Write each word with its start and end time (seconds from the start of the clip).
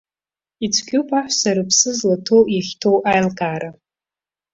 Ицәгьоуп 0.65 1.09
аҳәса 1.19 1.51
рыԥса 1.55 1.91
злаҭоу, 1.97 2.43
иахьҭоу 2.55 2.97
аилкаара. 3.11 3.69